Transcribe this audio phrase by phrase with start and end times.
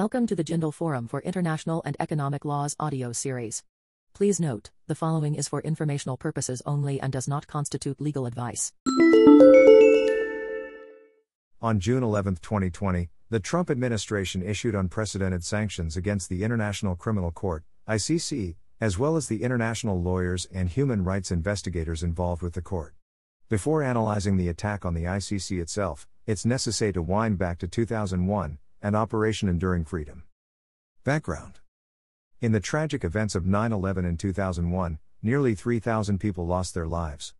[0.00, 3.62] Welcome to the Jindal Forum for International and Economic Laws audio series.
[4.14, 8.72] Please note, the following is for informational purposes only and does not constitute legal advice.
[11.60, 17.62] On June 11, 2020, the Trump administration issued unprecedented sanctions against the International Criminal Court,
[17.86, 22.94] ICC, as well as the international lawyers and human rights investigators involved with the court.
[23.50, 28.56] Before analyzing the attack on the ICC itself, it's necessary to wind back to 2001
[28.82, 30.24] and Operation Enduring Freedom.
[31.04, 31.60] Background
[32.40, 37.34] In the tragic events of 9 11 in 2001, nearly 3,000 people lost their lives.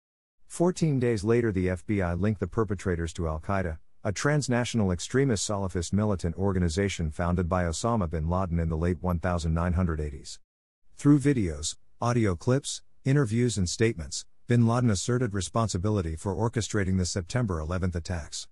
[0.46, 5.92] Fourteen days later, the FBI linked the perpetrators to Al Qaeda, a transnational extremist Salafist
[5.92, 10.38] militant organization founded by Osama bin Laden in the late 1980s.
[10.96, 17.60] Through videos, audio clips, interviews, and statements, bin Laden asserted responsibility for orchestrating the September
[17.60, 18.48] 11 attacks.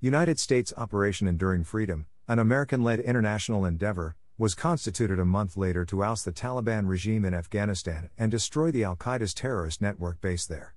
[0.00, 5.84] United States Operation Enduring Freedom, an American led international endeavor, was constituted a month later
[5.84, 10.48] to oust the Taliban regime in Afghanistan and destroy the Al Qaeda's terrorist network based
[10.48, 10.76] there.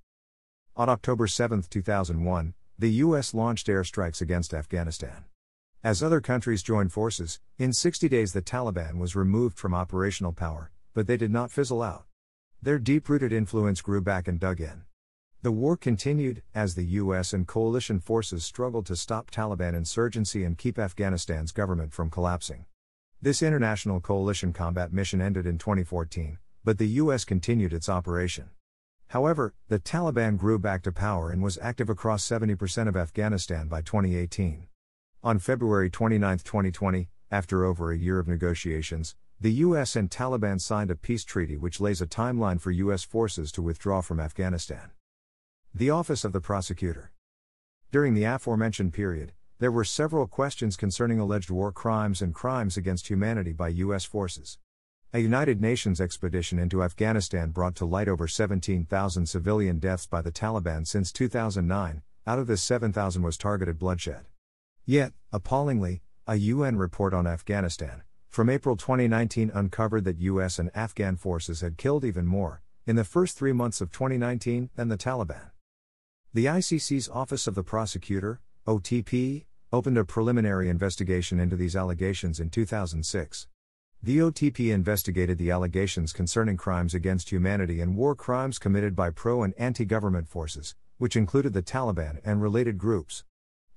[0.75, 3.35] On October 7, 2001, the U.S.
[3.35, 5.25] launched airstrikes against Afghanistan.
[5.83, 10.71] As other countries joined forces, in 60 days the Taliban was removed from operational power,
[10.95, 12.05] but they did not fizzle out.
[12.63, 14.85] Their deep rooted influence grew back and dug in.
[15.43, 20.57] The war continued as the US and coalition forces struggled to stop Taliban insurgency and
[20.57, 22.63] keep Afghanistan's government from collapsing.
[23.21, 28.51] This international coalition combat mission ended in 2014, but the US continued its operation.
[29.07, 33.81] However, the Taliban grew back to power and was active across 70% of Afghanistan by
[33.81, 34.67] 2018.
[35.25, 40.89] On February 29, 2020, after over a year of negotiations, the US and Taliban signed
[40.89, 44.91] a peace treaty which lays a timeline for US forces to withdraw from Afghanistan.
[45.75, 47.11] The Office of the Prosecutor.
[47.91, 53.07] During the aforementioned period, there were several questions concerning alleged war crimes and crimes against
[53.07, 54.05] humanity by U.S.
[54.05, 54.59] forces.
[55.13, 60.31] A United Nations expedition into Afghanistan brought to light over 17,000 civilian deaths by the
[60.31, 64.27] Taliban since 2009, out of this 7,000 was targeted bloodshed.
[64.85, 71.15] Yet, appallingly, a UN report on Afghanistan, from April 2019 uncovered that US and Afghan
[71.15, 75.49] forces had killed even more, in the first three months of 2019, than the Taliban.
[76.35, 82.49] The ICC's Office of the Prosecutor, OTP, opened a preliminary investigation into these allegations in
[82.49, 83.47] 2006.
[84.01, 89.43] The OTP investigated the allegations concerning crimes against humanity and war crimes committed by pro
[89.43, 93.23] and anti government forces, which included the Taliban and related groups.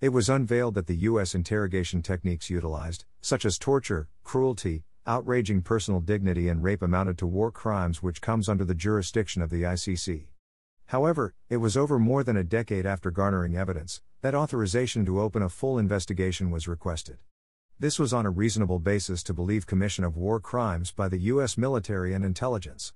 [0.00, 1.34] It was unveiled that the U.S.
[1.34, 7.52] interrogation techniques utilized, such as torture, cruelty, outraging personal dignity, and rape, amounted to war
[7.52, 10.28] crimes which comes under the jurisdiction of the ICC.
[10.86, 15.42] However, it was over more than a decade after garnering evidence that authorization to open
[15.42, 17.18] a full investigation was requested.
[17.78, 21.58] This was on a reasonable basis to believe commission of war crimes by the U.S.
[21.58, 22.92] military and intelligence.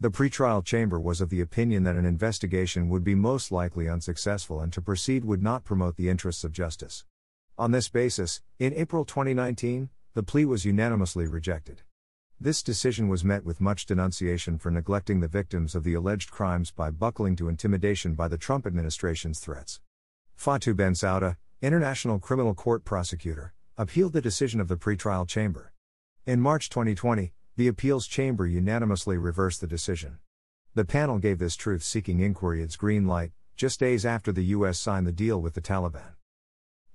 [0.00, 4.60] The pretrial chamber was of the opinion that an investigation would be most likely unsuccessful
[4.60, 7.04] and to proceed would not promote the interests of justice.
[7.56, 11.82] On this basis, in April 2019, the plea was unanimously rejected.
[12.40, 16.72] This decision was met with much denunciation for neglecting the victims of the alleged crimes
[16.72, 19.80] by buckling to intimidation by the Trump administration's threats.
[20.36, 25.72] Fatou Ben Bensouda, International Criminal Court prosecutor, appealed the decision of the pretrial chamber.
[26.26, 30.18] In March 2020, the appeals chamber unanimously reversed the decision.
[30.74, 34.78] The panel gave this truth seeking inquiry its green light, just days after the U.S.
[34.78, 36.14] signed the deal with the Taliban.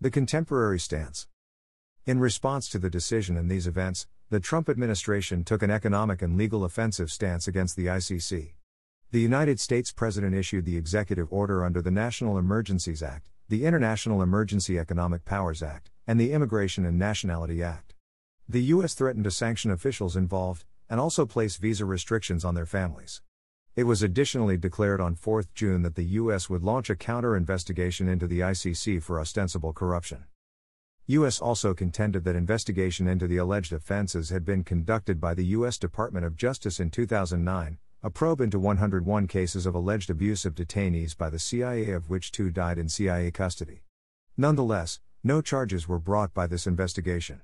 [0.01, 1.27] The contemporary stance.
[2.05, 6.37] In response to the decision and these events, the Trump administration took an economic and
[6.37, 8.53] legal offensive stance against the ICC.
[9.09, 14.21] The United States President issued the executive order under the National Emergencies Act, the International
[14.21, 17.95] Emergency Economic Powers Act, and the Immigration and Nationality Act.
[18.47, 18.93] The U.S.
[18.93, 23.23] threatened to sanction officials involved, and also place visa restrictions on their families.
[23.75, 26.51] It was additionally declared on 4 June that the U.S.
[26.51, 30.25] would launch a counter investigation into the ICC for ostensible corruption.
[31.11, 31.41] U.S.
[31.41, 35.79] also contended that investigation into the alleged offenses had been conducted by the U.S.
[35.79, 41.17] Department of Justice in 2009, a probe into 101 cases of alleged abuse of detainees
[41.17, 43.81] by the CIA, of which two died in CIA custody.
[44.37, 47.41] Nonetheless, no charges were brought by this investigation.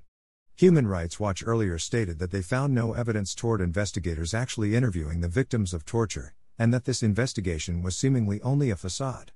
[0.53, 5.27] Human Rights Watch earlier stated that they found no evidence toward investigators actually interviewing the
[5.27, 9.31] victims of torture, and that this investigation was seemingly only a facade.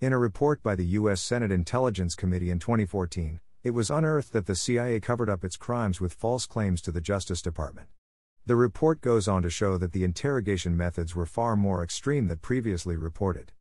[0.00, 1.20] In a report by the U.S.
[1.20, 6.00] Senate Intelligence Committee in 2014, it was unearthed that the CIA covered up its crimes
[6.00, 7.88] with false claims to the Justice Department.
[8.46, 12.38] The report goes on to show that the interrogation methods were far more extreme than
[12.38, 13.52] previously reported.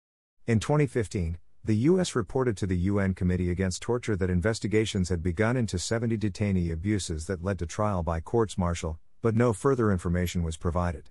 [0.45, 2.15] In 2015, the U.S.
[2.15, 7.25] reported to the UN Committee Against Torture that investigations had begun into 70 detainee abuses
[7.25, 11.09] that led to trial by courts martial, but no further information was provided.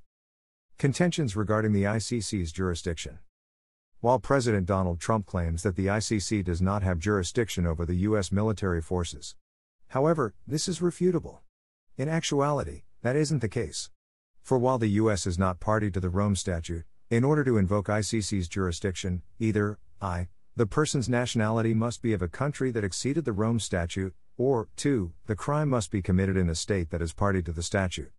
[0.79, 3.19] Contentions regarding the ICC's jurisdiction.
[4.01, 8.31] While President Donald Trump claims that the ICC does not have jurisdiction over the U.S.
[8.31, 9.35] military forces,
[9.89, 11.39] however, this is refutable.
[11.97, 13.91] In actuality, that isn't the case.
[14.43, 15.27] For while the U.S.
[15.27, 20.29] is not party to the Rome Statute, in order to invoke ICC's jurisdiction, either I,
[20.57, 25.15] the person's nationality must be of a country that acceded the Rome Statute, or 2.
[25.25, 28.13] The crime must be committed in a state that is party to the statute.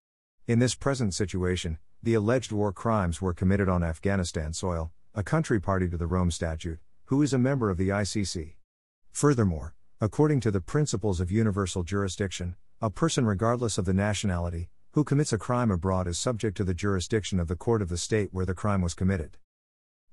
[0.47, 5.59] In this present situation, the alleged war crimes were committed on Afghanistan soil, a country
[5.59, 8.53] party to the Rome Statute, who is a member of the ICC.
[9.11, 15.03] Furthermore, according to the principles of universal jurisdiction, a person, regardless of the nationality, who
[15.03, 18.29] commits a crime abroad is subject to the jurisdiction of the court of the state
[18.31, 19.37] where the crime was committed.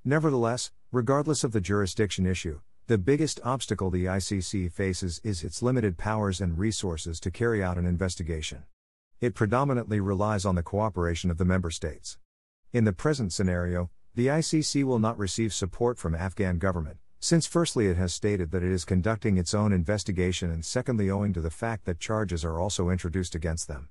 [0.07, 5.99] Nevertheless, regardless of the jurisdiction issue, the biggest obstacle the ICC faces is its limited
[5.99, 8.63] powers and resources to carry out an investigation.
[9.21, 12.17] It predominantly relies on the cooperation of the member states.
[12.73, 17.89] In the present scenario, the ICC will not receive support from Afghan government, since firstly
[17.89, 21.51] it has stated that it is conducting its own investigation and secondly owing to the
[21.51, 23.89] fact that charges are also introduced against them.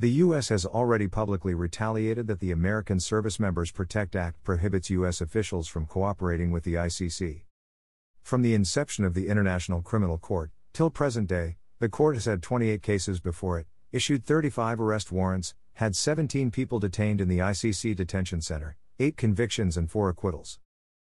[0.00, 0.48] The U.S.
[0.48, 5.20] has already publicly retaliated that the American Service Members Protect Act prohibits U.S.
[5.20, 7.42] officials from cooperating with the ICC.
[8.22, 12.42] From the inception of the International Criminal Court, till present day, the court has had
[12.42, 17.94] 28 cases before it, issued 35 arrest warrants, had 17 people detained in the ICC
[17.94, 20.58] detention center, 8 convictions and 4 acquittals.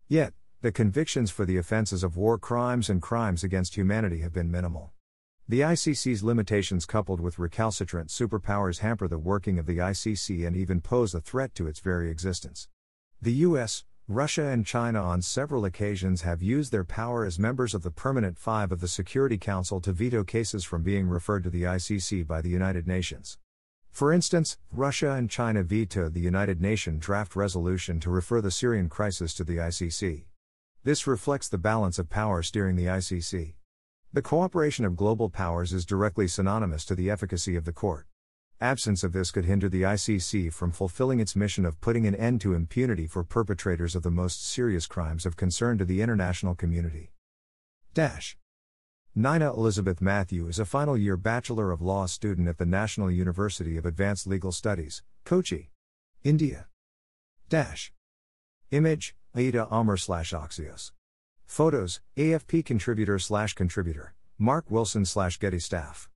[0.07, 4.51] Yet, the convictions for the offenses of war crimes and crimes against humanity have been
[4.51, 4.93] minimal.
[5.49, 10.83] The ICC's limitations, coupled with recalcitrant superpowers, hamper the working of the ICC and even
[10.83, 12.69] pose a threat to its very existence.
[13.23, 17.83] The US, Russia, and China on several occasions have used their power as members of
[17.83, 21.63] the Permanent Five of the Security Council to veto cases from being referred to the
[21.63, 23.39] ICC by the United Nations.
[23.97, 28.91] For instance, Russia and China vetoed the United Nations draft resolution to refer the Syrian
[28.91, 30.27] crisis to the ICC.
[30.85, 33.55] This reflects the balance of power steering the ICC.
[34.13, 38.07] The cooperation of global powers is directly synonymous to the efficacy of the court.
[38.61, 42.43] Absence of this could hinder the ICC from fulfilling its mission of putting an end
[42.43, 47.13] to impunity for perpetrators of the most serious crimes of concern to the international community.
[47.95, 48.37] Dash.
[49.19, 53.79] Nina Elizabeth Matthew is a final year Bachelor of Law student at the National University
[53.79, 55.71] of Advanced Legal Studies, Kochi,
[56.23, 56.67] India.
[57.49, 57.95] Dash.
[58.71, 60.93] Image, Aida Amer slash Axios.
[61.47, 66.05] Photos, AFP contributor slash contributor, Mark Wilson slash Getty staff.